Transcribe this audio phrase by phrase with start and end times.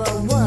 [0.00, 0.39] number one.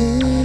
[0.00, 0.39] 음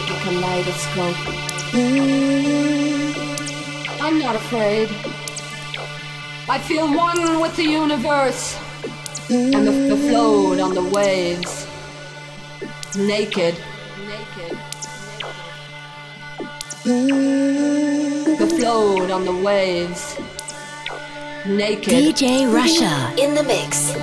[0.00, 1.16] like a kaleidoscope.
[4.00, 4.88] I'm not afraid.
[6.48, 8.58] I feel one with the universe
[9.28, 11.66] and the, the float on the waves.
[12.96, 13.56] Naked.
[14.08, 14.58] Naked.
[16.86, 18.38] Naked.
[18.38, 20.18] The float on the waves.
[21.46, 21.92] Naked.
[21.92, 23.94] DJ Russia in the mix.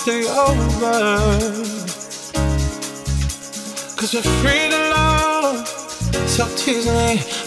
[0.00, 1.20] stay over.
[3.96, 5.68] Cause we're free to love,
[6.26, 7.39] So teasing me.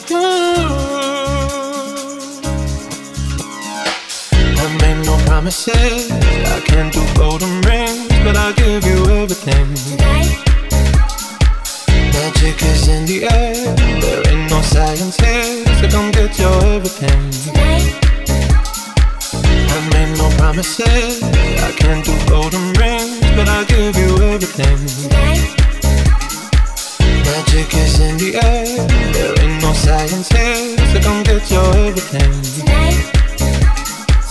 [29.73, 32.33] science thing So come get your everything.
[32.57, 32.99] Tonight.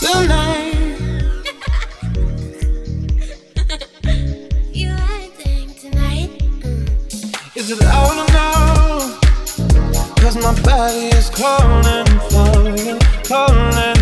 [0.00, 0.68] Tonight.
[4.72, 6.30] You are thing tonight.
[6.38, 7.56] Mm.
[7.56, 8.50] Is it out or no?
[10.20, 14.01] Cause my body is calling, for you, calling.